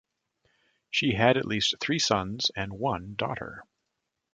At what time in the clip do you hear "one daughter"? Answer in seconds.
2.73-3.63